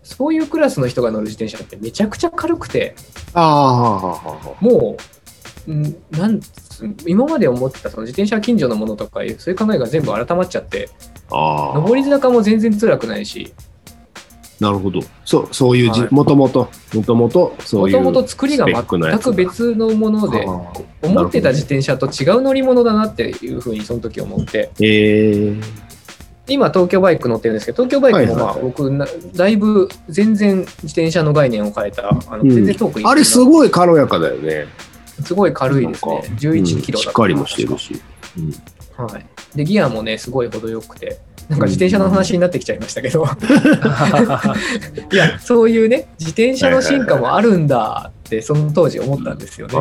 [0.04, 2.96] そういうクラスの人が乗る自転車ってめちゃくちゃ軽くて。
[4.62, 4.98] も
[5.68, 6.48] う、んなんつ
[7.06, 10.90] 今まで思ってたその自転車近所のものとかいうそういう考えが全部改まっちゃって。
[11.30, 13.54] 上り坂も全然辛くないし。
[14.60, 15.02] なるほど。
[15.24, 17.98] そう、そういうもともと、もともと、そういう。
[17.98, 20.46] もともと作りが全く別のもので
[21.04, 24.72] 思ってた自転車と違う乗り物だなっていうふうにその時思って。
[24.80, 25.88] ええ
[26.50, 32.50] 今東京バイク乗ってるんですけど東京バイクもまあ僕なだいぶ全然自転車の概念を変えたあのうん。
[32.50, 34.66] 全然遠く行ってあれすごい軽やかだよね。
[35.24, 36.22] すごい軽いですね。
[36.38, 38.00] 11キロだしっかりもしてるし。
[38.96, 39.26] はい。
[39.56, 43.26] で、ギアもね、すごい程よくて、なんか自転車の話になってきちゃいましたけど、
[45.12, 49.76] いや、そういうね、自転車の進化もあるんだって、その当時思ったんですよね。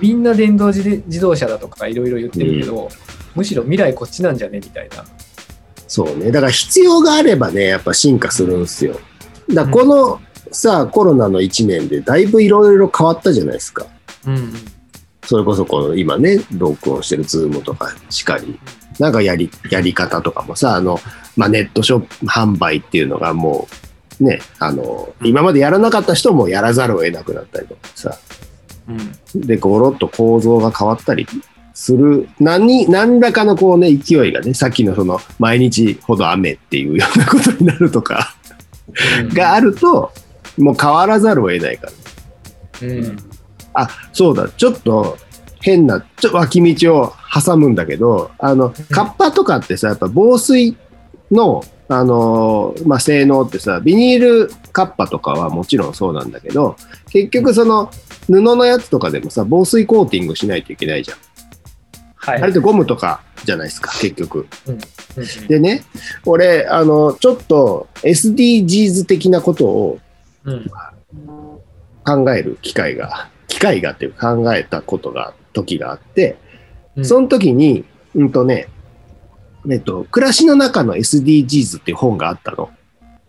[0.00, 2.88] みんな電動自自動車だとかいろいろ言ってるけど、
[3.34, 4.58] むしろ未来こっちなんじゃね？
[4.58, 5.04] みたいな。
[5.86, 6.30] そうね。
[6.32, 8.98] だから必要があればね、やっぱ進化するんですよ。
[9.52, 13.86] だこの、さコロナの1年でだいぶいろいろ変わったじゃないですか。
[14.26, 14.52] うん。
[15.24, 18.58] それこそこの今ね、録音してるズームとかしかり、
[18.98, 21.00] なんかやり、やり方とかもさ、あの、
[21.36, 23.68] まあ、ネットショップ販売っていうのがも
[24.20, 28.18] う、ね、あの、今までやらなかった人もやらざるを得なくなったりとかさ、
[28.88, 29.40] うん。
[29.40, 31.26] で、ゴロッと構造が変わったり
[31.74, 38.34] する、何、何らかのこうね、勢いがね、さっきのその、毎日ほど雨っていうようなことになるとか
[39.34, 40.12] があると、
[40.56, 41.88] もう変わらざるを得ないか
[42.80, 42.88] ら。
[42.88, 43.18] うん。
[43.76, 45.18] あ、そうだ、ちょっと
[45.60, 50.76] 変な、ちょっと脇道を挟むんだけど、あの、カッパとかってさ、やっぱ防水
[51.30, 56.76] の、あのーまあ、性能ってさ、ビニールカッパとかはもちろんそうなんだけど、
[57.10, 57.90] 結局その
[58.26, 61.18] 布のやつとかでもさ、防水コーティングしないといけないじゃん。
[62.16, 64.48] はいあれってゴムとかじゃないですか、結局。
[64.66, 64.78] うん
[65.48, 65.84] でね、
[66.26, 69.98] 俺、あの、ちょっと SDGs 的なことを
[70.44, 70.66] うん。
[72.04, 76.32] 考える機会が、機会がっていうか考えたことが、時があって、
[76.96, 78.68] うんその時に、うんとね、
[79.70, 82.70] えっと、暮らしの中の SDGs っていう本があったの。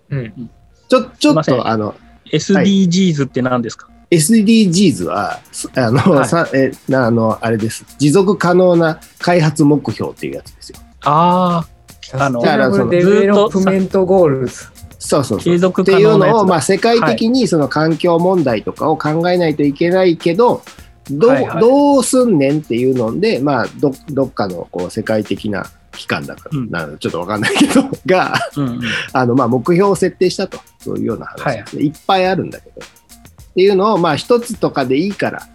[0.09, 0.49] うん。
[0.87, 1.95] ちょ、ちょっと、あの、
[2.31, 7.85] SDGs って何ですか？SDGs は、すあの、はいさえなあの、あれです。
[7.97, 10.79] 持続可能な開発目標っていうやつですよ。
[11.03, 11.65] あ
[12.13, 14.65] あ、あの Sustainable Development Goals。
[14.99, 15.53] そうそうそう。
[15.53, 16.27] 継続って可能なやつだ。
[16.27, 20.63] いうのを、まあ、世界的にその環境問題とかを考えないといけないけど、
[21.09, 21.61] どうはいはい。
[21.61, 26.69] どうすんねんっていうので、まあ、どどっかのこう世界的な機関だから、うん。
[26.69, 28.81] なちょっとわかんないけど、 が、うんうん、
[29.13, 31.83] あのまあ目標を設定したと、そういうような話ですね。
[31.83, 32.85] いっぱいあるんだけど。
[32.85, 35.47] っていうのを、まあ、一つとかでいいから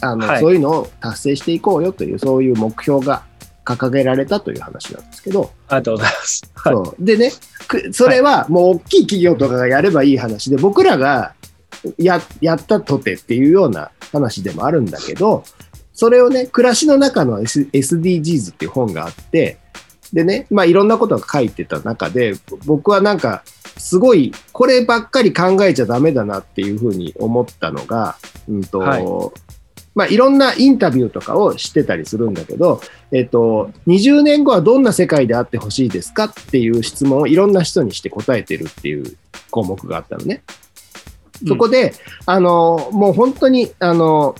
[0.00, 0.40] あの、はい。
[0.40, 3.22] そういうのを達成していこうよという、そういう目標が
[3.76, 6.52] 掲げられたという話なんですけど、ありがとうございます。
[6.54, 6.74] はい。
[6.74, 7.32] そうでね、
[7.66, 11.34] くそれはもう大きい企業とかがやればいい話で、僕らが
[11.98, 15.44] ややったとてっていうような話でもあるんだけど、
[15.92, 19.58] それをね、暮らしの中の、S、SDGs っていう本があって、
[20.12, 23.42] でね、まあいろんなことが書いてた中で、僕はなんか、
[23.76, 28.16] すごい、こればっかり考えちゃダメだなっていうふうに思ったのが、
[28.48, 29.04] うんと、はい
[29.98, 32.80] まあいろんなインタビューとかをしてたりするんだけど、
[33.10, 39.16] えっと、20年後はどんな世界であってほしいですかっていう質問をいろんな人にして答えてるっていう
[39.50, 40.44] 項目があったのね。
[41.48, 41.94] そこで、
[42.26, 44.36] あの、もう本当に、あの、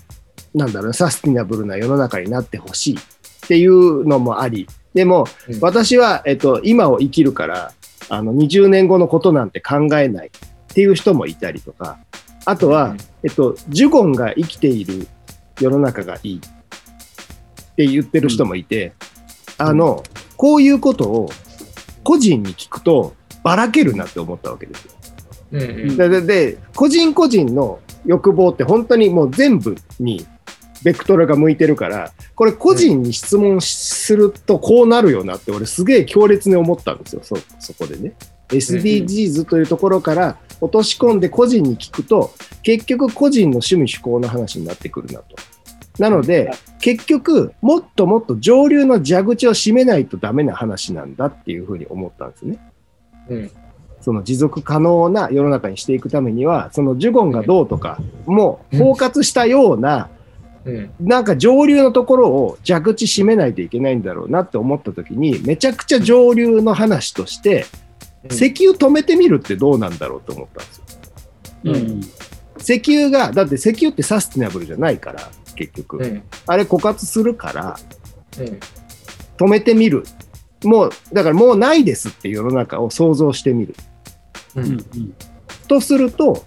[0.55, 3.01] なんだろう、サスティナブルな世の中になってほしいっ
[3.49, 5.59] ていうのもあり、でも、うん。
[5.61, 7.73] 私は、えっと、今を生きるから、
[8.09, 10.31] あの、20年後のことなんて考えないっ
[10.69, 11.99] ていう人もいたりとか、
[12.45, 12.95] あとは、
[13.25, 15.09] えっと、ジュゴンが生きている
[15.61, 18.93] 世の中がいいって言ってる人もいて、
[19.59, 20.03] あの、
[20.37, 21.31] こういうことを
[22.05, 24.93] 個人に聞くとばらけるなって思ったわけですよ。
[25.53, 25.97] うんうん。
[25.97, 30.27] ででで個人個人の欲望って本当にもう全部に
[30.83, 38.15] ベクトルが向いてるからこれ個人に質問するとこうなるよなって俺すげえ強烈に思ったんですよそそこでね
[38.49, 42.33] SDGs というところから落とし込んで個人に聞くと
[42.63, 45.37] 結局個人の趣味趣向の話になってくるなと。
[45.99, 52.59] なので結局もっともっと上流の蛇口を閉めないとダメな話なんだっていうふうに思ったんですね。
[53.29, 53.51] うん。
[54.01, 60.09] その持続可能な世の中にしていくためには、そのジュゴンがどうとか、もう包括したような、
[60.65, 60.91] うん。
[61.01, 67.67] なんか上流のところを蛇口閉めないといけないんだろうなって思った時に、めちゃくちゃ上流の話として、
[68.31, 70.85] 石油止めてみるってどうなんだろうと思ったんですよ。
[71.65, 72.01] うん
[72.61, 75.99] 石油が、だって石油ってサスティナブルじゃないから、結局。
[75.99, 77.79] うんあれ枯渇するから、
[78.39, 78.61] うん
[79.39, 80.03] 止めてみる。
[80.65, 83.75] もう、だからもうないですっていう世の中を想像してみる。
[84.57, 85.15] ううんん
[85.69, 86.45] とすると、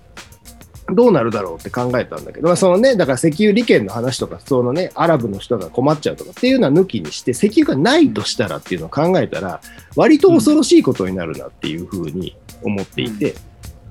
[0.93, 9.61] どうなるだろうって考えたんだけど、まあ、そのね、だから石油利権の話とか、そのね、アラブの人が困っちゃうとかっていうのは抜きにして、石油がないとしたらっていうのを考えたら、
[9.95, 13.35] 割と恐ろしいことになるなっていうふうに思っていて、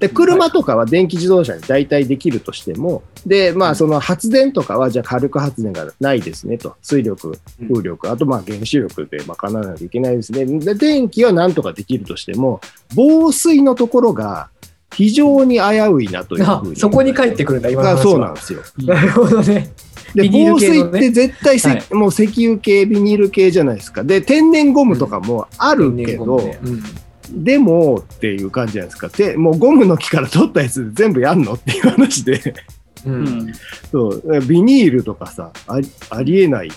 [0.01, 10.47] で、車とかは電気自動車に大体できるとしても、で、まあ、その発電とかは、じゃあ火力発電がないですねと、水力、風力、あとまあ原子力で賄わないといけないですね。
[10.47, 12.63] で、電気はなんとかできるとしても、
[12.95, 14.49] 防水のところが
[14.93, 15.61] 非常に危
[15.93, 16.77] ういなというあふうに。
[16.77, 18.61] そこに帰ってくるんだ今のそうなんですよ。
[18.79, 19.73] なるほどね
[20.15, 24.03] で、防水って絶対せ、はいもう石油系、ビニール系じゃないですか。
[24.03, 26.83] で、天然ゴムとかもあるけど、天然ゴムね
[27.33, 29.09] でもっていう感じじゃないですか。
[29.09, 32.55] で、もうゴムの木から取ったやつ全部やんのっていう話で、
[33.07, 33.53] うんうんうん
[33.91, 36.73] そう、ビニールとかさ、ありえない。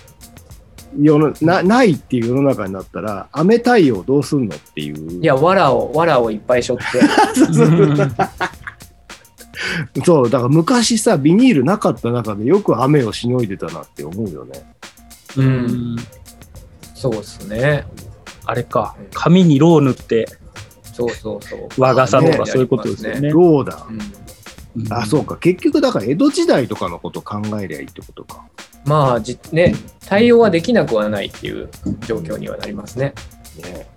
[1.00, 5.22] 世のなないっていう世の中になったら雨対応どうすんのっていう。
[5.22, 7.02] いや、藁を、藁をいっぱい背負って、
[7.36, 7.96] そうそう
[10.06, 14.76] そうだから昔さビニールなかった中でよく雨をしのいでたなって思うよね。
[15.38, 15.96] う、うん。
[15.96, 15.98] ん
[16.96, 17.86] そうですね。
[18.46, 18.96] あれか。
[19.14, 20.28] 紙にロー塗って。
[20.84, 21.70] そうそうそう。
[21.78, 23.32] 和傘とねかそういうことですよね。
[23.32, 23.86] どうだ。
[23.90, 24.23] うん
[24.90, 25.38] あそうか。
[25.38, 28.46] 結局だから江戸時代とかのこと考えりゃいいってことか。
[28.86, 31.70] まあじ、ね、対応はできなくはないっていう
[32.08, 33.14] 状況にはなりますね。
[33.64, 33.88] ね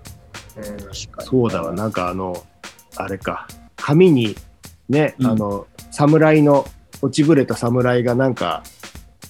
[0.57, 0.65] うん。
[0.65, 1.29] 確かに。
[1.29, 1.73] そうだわ。
[1.73, 2.45] なんかあの
[2.97, 3.47] あれか。
[3.77, 4.37] 紙に
[4.89, 5.27] ね、うん。
[5.27, 6.67] あの侍の
[7.03, 8.63] 落ちぶれた侍がなんか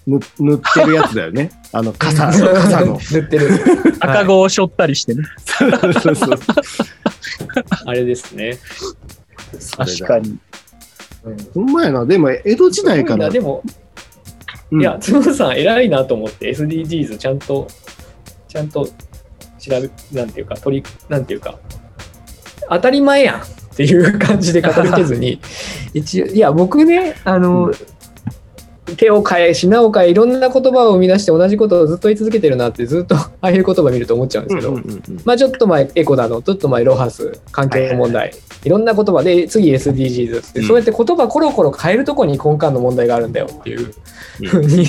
[0.06, 1.50] 塗塗ってるやつだよね。
[1.72, 2.98] あの傘傘の。
[3.10, 3.50] 塗ってる。
[4.00, 5.24] 赤子を背負ったりしてね。
[5.44, 5.70] そう
[6.14, 6.38] そう
[7.86, 8.58] あれですね。
[9.76, 10.38] 確かに。
[11.26, 12.06] うんほんまやな。
[12.06, 13.28] でも江戸時代から。
[13.28, 13.62] でも、
[14.70, 14.80] うん。
[14.80, 17.66] いや、つ野さん偉いなと思って SDGs ちゃんと、
[18.48, 18.90] ちゃんと調
[19.68, 21.58] べ、なんていうか、取り、なんていうか、
[22.68, 23.44] 当たり前やんっ
[23.76, 25.40] ていう感じで語りけずに、
[25.92, 27.72] 一応、いや、僕ね、あの、
[28.94, 34.90] 手を変え、品を変え、いろんな言葉を生み出して同じことをずっと言い続けてるなって、ずっと ああいう言葉見ると思っちゃうんですけど、うんうんうん。
[34.92, 38.32] うんまあちょっと前エコだの、ちょっと前ロハス、環境問題、
[38.64, 38.68] い。
[38.68, 43.92] ろんな言葉で、次 SDGs って、うんそうやって言葉コロコロ変えるとこに根幹の問題があるんだよっていう。
[44.40, 44.46] うん。
[44.46, 44.86] ふうに、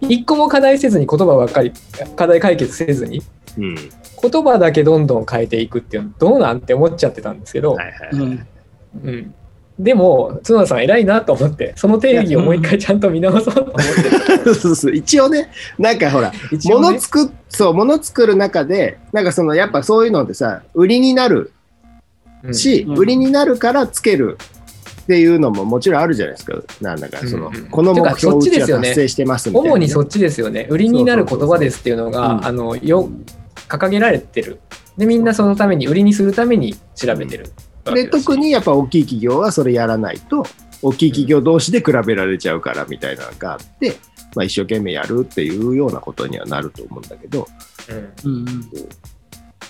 [0.00, 1.72] 一個も課題せずに言葉ばっかり、
[2.16, 3.22] 課題解決せずに、
[3.58, 3.74] うん。
[3.74, 8.46] 言葉だけどんどん変えていくっていうのどうなんて思っちゃってたんですけど、はいはいうん
[9.04, 9.34] うん。
[9.78, 16.38] でも、角田さん偉いなと思って、その定義をもう一回ちゃんと見直そうと思って、そうそう一応ねなんかほらね。
[16.64, 21.52] 物作っそう物作る中でなんかそのやっぱそういうのってさ売りになる
[22.42, 22.54] うん。
[22.54, 22.98] し、うん。
[22.98, 24.38] 売りになるからつける
[25.02, 26.54] っていうのももちろんあるじゃないですか。
[26.80, 30.66] なんだかその、うんうんこの目標てかそっちうちはですよね達成してますみたいなね、主にそっちですよね。
[30.70, 33.08] 売りになる言葉ですっていうのが、あの、よ、
[33.68, 34.60] 掲げられてる。
[34.96, 37.44] で、みんなそのために、売りにするために調べてる。
[37.44, 38.08] わけで。
[38.08, 40.44] 特にやっぱ大きい企業はそれやらないと
[40.82, 43.96] 大きい企業同士で比べられちゃうからみたいなのがあって、
[44.34, 47.46] まあ、一生懸命やるっていうようなことにはなると思うんだけど。
[48.24, 48.32] うん。
[48.32, 48.70] うん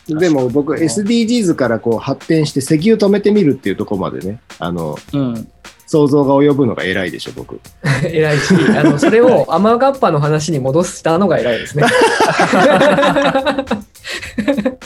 [0.09, 5.48] でも僕 SDGs からこう発展して石油止めてみるっていうところまでねあのうん
[5.93, 7.61] 想像が及ぶのが偉いでしょ僕。
[8.03, 11.85] 偉いし、あの、それを雨がっぱの話に戻したのが偉いですね。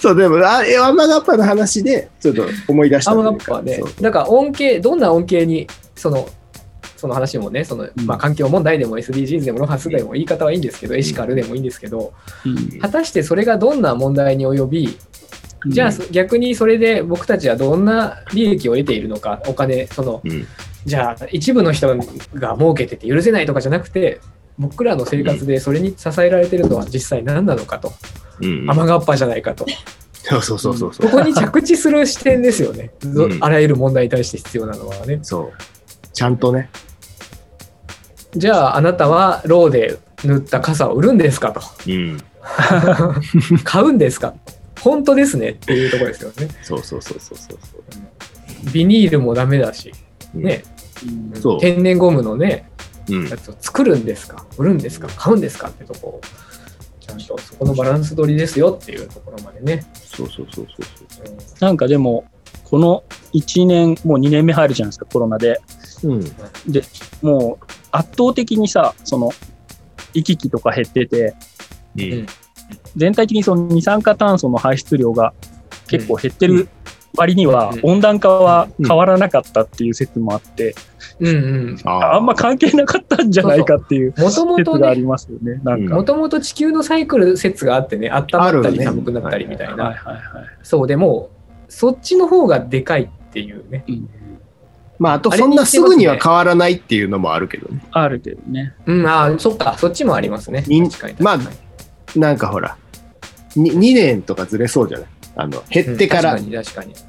[0.02, 3.28] そうでもあえアマガッパの話でちょっと思い出したというか。
[3.28, 6.28] 雨がっぱはねそう、だから恩恵、どんな恩恵に、その、
[6.96, 8.06] その話もね、その、うん。
[8.06, 12.12] まあ、環境問題でも SDGs でもロハスでも言い方はいいんですけど、エシカルでもいいんですけど、
[12.44, 12.80] うん。
[12.80, 14.98] 果たしてそれがどんな問題に及び、
[15.68, 20.46] じゃあ逆にそれで僕たちはどんな利益を得ているのか、お金、その、うん
[20.86, 21.94] じゃあ一部の人
[22.34, 24.20] が儲けてて許せないとかじゃなくて、
[24.56, 27.92] 僕らの生活でそれに支えられてるのは実際何なのかと、
[28.40, 29.66] うん雨がっぱじゃないかと、
[30.22, 33.38] そうそうそうそうそここに着地する視点ですよね、ぞうん。
[33.40, 35.18] あらゆる問題に対して必要なのはね。
[35.22, 35.52] そう。
[36.12, 36.70] ちゃんとね。
[38.32, 42.20] じゃああなたはローで塗った傘を売るんですかと、うん。
[43.64, 44.34] 買うんですか。
[44.80, 46.48] 本当ですねっていうところですよね。
[46.62, 48.70] そうそうそうそうそうそう。
[48.72, 49.92] ビニールもダメだし、
[50.34, 50.75] うんね、うん
[51.40, 51.60] そう。
[51.60, 52.70] 天然ゴムのね、
[53.08, 53.28] うん。
[53.28, 54.44] やつを作るんですか？
[54.58, 55.08] 売るんですか？
[55.16, 56.20] 買うんですかってとこを
[57.00, 59.86] ちゃんとそこのバランス取りですよっていうところまでね。
[59.94, 61.28] そうそうそうそうそう。
[61.28, 62.24] うんなんかでも、
[62.64, 65.60] この1年、もう2年目入るじゃないですか、コロナで。
[66.02, 66.24] うん。
[67.22, 69.30] もう圧倒的にさ、その、
[70.12, 71.34] 行き来とか減ってて、
[71.96, 72.26] うん。
[72.96, 75.32] 全体的にその二酸化炭素の排出量が
[75.86, 76.68] 結構減ってる
[77.16, 80.74] 割にはうん温暖化は変わらなかったっていう説もあって、
[81.20, 81.30] うんう
[81.74, 81.78] ん。
[81.84, 85.60] あんま関係なかったんじゃないかっていうもともと説がありね、ますよね。
[85.64, 85.94] なんうんか。
[85.94, 89.84] もともと地球のサイクル説があってね、温まったりあるね寒くなったりみたいな。
[89.84, 90.24] はいはいはい。
[90.62, 91.30] そう、でも、
[91.68, 93.84] そっちの方がでかいっていうね。
[94.98, 98.72] まああとそんなすぐには変わらないっていうのもあるけどねあるけどね。
[98.86, 100.64] うん、ああ、そっか、そっちもありますね。
[101.18, 101.38] まあ
[102.18, 102.78] なんかほら
[103.56, 105.06] 2, 2年とかずれそうじゃない？
[105.36, 106.38] あの減ってから。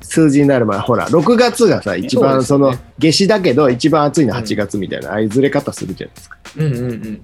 [0.01, 7.21] 数字になる前、ほら6月がさ一番その夏至だけど一番暑いのは8月みたいな、ああいうずれ方するじゃないですかうんうんうんうん。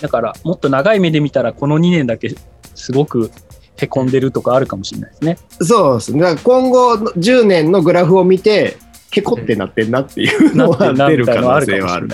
[0.00, 2.34] だから、もっと長い目で見たら、この2年だけ
[2.74, 3.30] すごく
[3.76, 5.38] へこんでるとかあるかもしれないですね。
[5.60, 8.76] そうですねだから今後の10年のグラフを見て
[9.10, 12.08] へこってなってんなっていうのは出る可能性はある。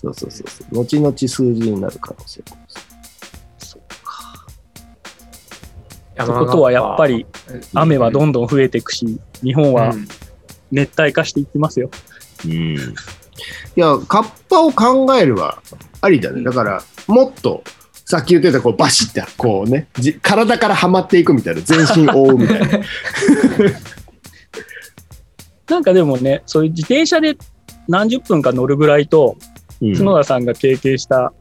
[0.00, 0.74] そうそうそうそう。
[0.74, 2.56] 後々数字になる可能性も。
[6.24, 7.26] ってことはやっぱり
[7.74, 10.08] 雨はどんどん増えていくし、日本はうん
[10.70, 11.90] 熱帯化していきますよ。
[12.44, 12.76] うん。
[12.76, 12.78] い
[13.76, 15.62] や、カッパを考えるは
[16.00, 16.42] ありだね。
[16.42, 17.62] だから、もっと、
[18.04, 22.66] さっき言ってた、こう、バシッて、こうね、じ体からはまっていくみたいな、全身覆うみたいな。
[25.68, 27.36] なんかでもね、そういう自転車で
[27.86, 29.36] 何十分か乗るぐらいと、
[29.80, 31.32] うん角田さんが経験した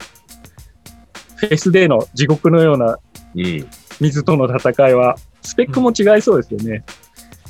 [1.37, 2.99] フェスでの地獄のような
[3.35, 3.67] うん。
[3.99, 6.83] 水との戦いは、スペックも違いそうですよね。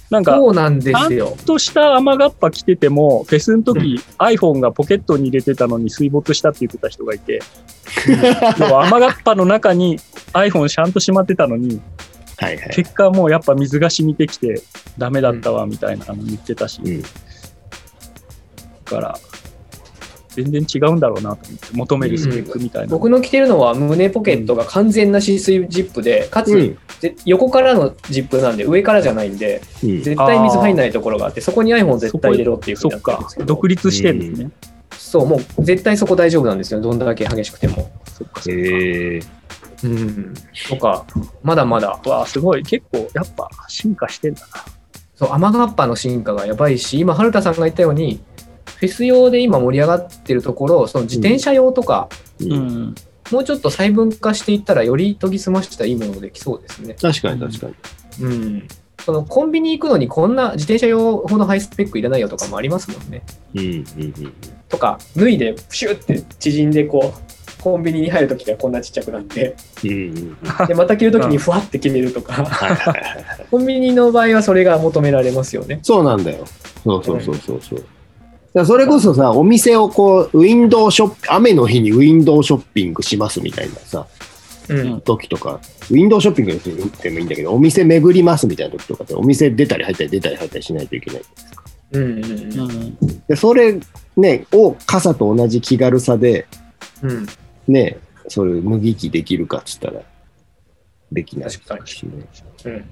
[0.09, 1.27] なんか、そうなんですよ。
[1.27, 7.41] ちょっとした雨がっぱ着てても、フェスの時、iPhone がポケットに入れてたのに水没したって言ってた人がいて、
[8.59, 9.99] 要は雨がっぱの中に
[10.33, 11.81] iPhone ちゃんとしまってたのに、
[12.37, 12.69] はいはい。
[12.69, 14.61] 結果もうやっぱ水が染みてきて
[14.97, 17.01] ダメだったわみたいなの言ってたし、うん。
[17.01, 17.07] だ
[18.85, 19.19] から、
[20.43, 22.87] 全然違うんだろうなと思って、求めるスペックみたいな。
[22.89, 26.77] 僕の着てるのは胸ポケットが完全な止水ジップで、かつ、うん。
[26.99, 30.01] ぜ横からのジップなんで、上からじゃないんで、うん。
[30.03, 34.51] 絶対水入んないところがあって、そこに iPhone 絶対入れろっていうふうそっになってるんかですけ、ど、独立してるんですね。
[34.91, 37.89] そう、もう絶対そこ大丈夫なんですよ、どんだけ激しくても。
[38.13, 38.51] そっか、そっか。
[38.51, 39.21] へえ。
[39.83, 40.33] うん。
[40.69, 41.05] とか、
[41.43, 42.63] まだまだ、わあ、すごい。
[42.63, 44.47] 結構、やっぱ進化してんだな。
[45.15, 48.21] そう、雨がっぱの進化がやばいし、今、春田さんが言ったように、
[48.79, 52.09] フェス用で今盛り上がってるところ、その自転車用とか、
[52.39, 52.45] う。
[52.45, 52.95] うんん。
[53.31, 56.95] もうちょっと細分化していったら、より研ぎ澄ましたいいものできそうですね。
[57.01, 57.75] 確かに確かに。
[58.25, 58.67] うん。
[59.03, 63.23] そのコンビニ行くのにこんな自転車用ほどハイスペックいらないよとかもありますもんね。
[63.55, 63.61] うん。
[63.61, 63.65] うん。
[63.65, 64.33] うん。
[64.69, 69.89] とか、脱いでプシュって縮んでこう、コンビニに入るときはこんなちっちゃくなって、うん。
[69.89, 70.67] うん。
[70.67, 73.47] で、また着るときにふわって決めるとか、はいはいはい。
[73.49, 75.79] コンビニの場合はそれが求められますよね。
[75.81, 76.45] そうなんだよ。
[76.83, 77.79] そうそうそうそうそう。
[77.79, 77.89] だか
[78.53, 84.07] らそれこそさ、お店をこう、ウィンドウショップ、雨の日にウィンドウショッピングしますみたいなさ、
[84.69, 85.01] うん。
[85.01, 86.51] 時とか、ウィンドウショッピング
[87.01, 91.21] でもいいんだけど、お店巡りますみたいな時とかって、お店出たり入ったり出たり入ったりしないといけない。
[91.93, 92.97] うんうんうん。
[93.27, 93.79] で、それ
[94.15, 96.47] ね、を傘と同じ気軽さで、
[97.01, 97.11] うん。
[97.11, 97.27] うん。
[97.67, 100.01] ね、それ脱ぎ着できるかっつったら、
[101.11, 102.25] できない確かにしね。
[102.65, 102.85] うん。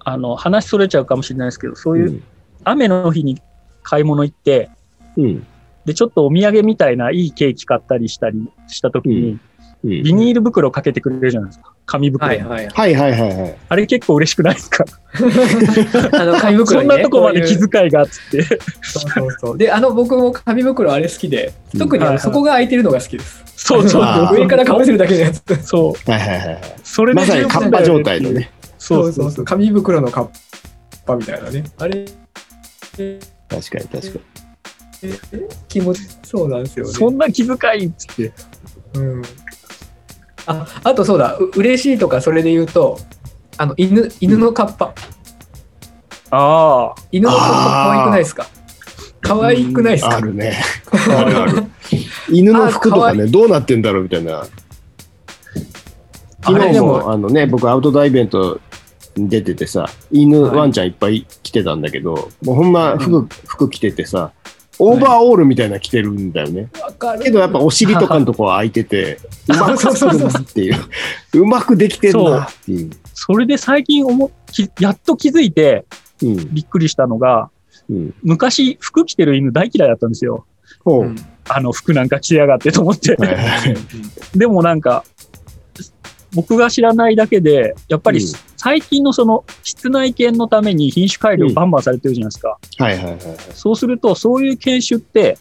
[0.00, 2.22] あの、話それちゃうかもしれないですけど、そういううん
[2.66, 3.40] 雨の日に
[3.82, 4.70] 買い物行って、
[5.16, 5.46] うん。
[5.84, 9.40] で、ちょっとお土産みたいないいケーキ買ったりしたりした時に、うん
[9.84, 11.74] ビニール袋かけてくれるじゃないですか。
[11.84, 12.26] 紙袋。
[12.26, 12.68] はいはい。
[12.68, 13.56] はいはいはいはい。
[13.68, 14.84] あれ結構嬉しくないですか、
[16.18, 16.88] あの、紙袋そん。
[16.88, 18.42] なとこまで気遣いがあっつって。
[18.80, 19.58] そうそうそう。
[19.58, 23.42] で、あの、僕も紙袋あれ好きで、特にそこが空いてるのが好きです。
[23.56, 24.02] そうそう
[24.34, 25.42] 上からかぶせるだけのやつ。
[25.62, 26.10] そう。
[26.10, 26.60] はいはいはいはい。
[26.82, 28.50] それでまさにカッパ状態のね。
[28.78, 29.44] そうそうそう。
[29.44, 30.28] 紙袋のカッ
[31.04, 31.62] パみたいなね。
[31.78, 32.06] あれ、
[33.50, 34.20] 確かに確か
[35.68, 36.92] 気持ち、そうなんですよね。
[36.92, 38.32] そんな気遣いっつって。
[38.94, 39.22] うん。
[40.46, 42.98] あ、あとそうだ、う嬉しいとかそれで言うと、
[43.56, 44.94] あの、犬、犬のカッパ。
[46.30, 46.94] ああ。
[47.12, 48.46] 犬のカッパ可愛くないですか？
[49.20, 50.10] 可愛くないですに。
[50.10, 50.16] か？
[50.16, 50.62] あるね。
[50.92, 51.64] あるある。
[52.30, 54.44] 犬の服とかね、どうなってんだろうみたいな。
[56.42, 58.60] 昨日もも、あのね、僕アウトドアイベント
[59.16, 64.32] に出ててさ、犬、はいワンちゃんいっぱい来てたんだけど、もうほんま服、服着ててさ、
[64.78, 66.68] オーバーオールみたいなの着てるんだよね。
[66.80, 70.76] わかるけどやっぱお尻とかのとこは開いてて、 うまく作るなっていう。
[71.34, 72.90] うまくできてるなっていう。
[73.14, 75.84] それで最近思っきやっと気づいて
[76.22, 76.54] うん。
[76.54, 77.50] びっくりしたのが、
[77.88, 78.14] うん。
[78.22, 80.46] 昔服着てる犬大嫌いだったんですよ。
[80.84, 81.04] ほう。
[81.04, 83.16] うんあの服なんか着やがってと思って。
[83.16, 83.76] はいはい
[84.34, 85.04] でもなんか、
[86.34, 88.32] 僕が知らないだけで、やっぱりうん
[88.64, 92.58] 最近のその室内犬のために品種改良バンバンされてるじゃないですか。
[92.78, 93.36] はいはいはいはい。
[93.52, 95.36] そうすると、そういう犬種って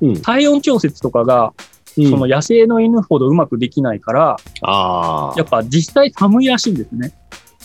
[0.00, 0.22] うん。
[0.22, 1.52] 体温調節とかが、
[1.98, 5.34] うんその野生の犬ほどうまくできないから、ああ。
[5.36, 7.12] やっぱ実際寒いらしいんですね。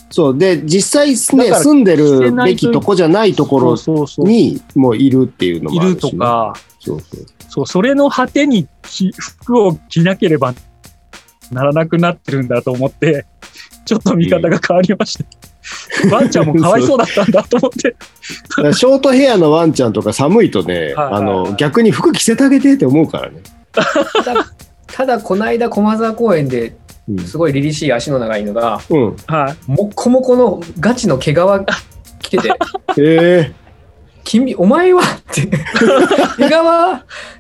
[0.10, 0.38] そう。
[0.38, 1.15] で、実際ね、
[1.54, 4.26] 住んでるべきとこじゃないところそうそうそう。
[4.26, 6.02] にもういるっていうのいもあるし、ね。
[6.02, 6.17] ると。
[6.17, 7.26] か、そうそう。
[7.48, 10.54] そう、それの果てに着服を着なければ
[11.54, 13.26] ならなくなってるんだと思って、
[13.88, 16.15] ちょっと見方が変わりました。
[16.15, 17.96] ワンちゃんもかわいそうだったんだと思って。
[18.73, 23.42] ショートヘアのワンちゃんとか寒いとね、あの、逆に服着せてあげてって思うからね。
[23.71, 24.46] ただ、
[24.88, 26.75] ただこの間駒沢公園で
[27.10, 27.19] うん。
[27.19, 29.15] すごい凛々しい足の長い犬が、うん。
[29.27, 29.71] はい。
[29.71, 31.38] もっこもこのガチの毛皮
[32.19, 32.50] 着てて、
[33.00, 33.54] え
[34.28, 36.50] 君、お前はって、 毛皮、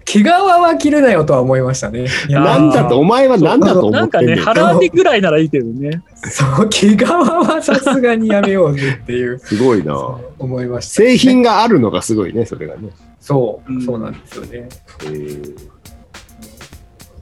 [0.05, 2.07] 毛皮は着るなよとは思いましたね。
[2.29, 4.45] なんだと、お前はなんだと思なんかね、ってんねん。
[4.45, 6.01] 腹当てぐらいならいいけどね。
[6.23, 9.95] そう、毛皮はさすがにやめようぜっていう、すごいな。
[10.39, 12.89] 思いました、製品があるのがすごいね、それがね。
[13.19, 14.69] そう、うんそうなんですよね。
[15.03, 15.55] えー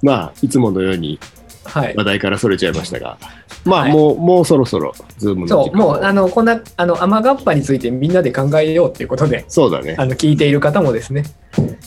[0.04, 1.20] まあ、いつものように
[1.66, 2.04] はい話。
[2.04, 3.18] 題からそれちゃいましたが、
[3.64, 10.06] まあ、はいもう、もうそろそろ、ズームの時間そう、もう、あの、こんな、あの、雨がっぱについてみんなで考えようっていうことで、そうだねあ。
[10.06, 11.24] の、聞いている方もですね、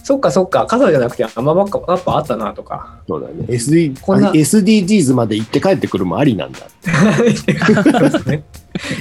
[0.03, 1.69] そっかそっか、傘じゃなくて雨がっ
[2.03, 3.35] ぱあったなとか、そうだね。
[3.49, 6.61] SD こんな SDGs まで行って帰ってくるもありなんだ。
[6.83, 8.43] そうですね。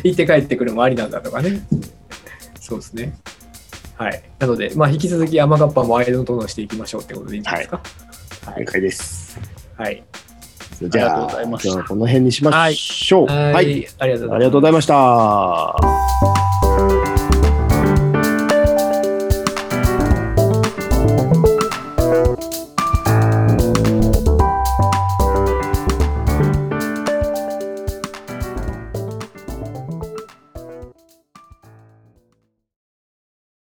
[0.03, 1.61] 行って帰ってくるもありなんだとかね。
[2.59, 3.17] そうですね。
[3.95, 4.23] はい。
[4.39, 7.81] なので、まあ、引き続き雨がっぱも間のとのしていきましょうってことでいいんじゃないですか。
[8.59, 9.39] 了解です。
[9.75, 10.03] はい。
[10.81, 13.25] じゃあ、あこの辺にしましょう。
[13.27, 13.53] はい。
[13.55, 13.87] はい。
[13.99, 16.56] ありがとうございました。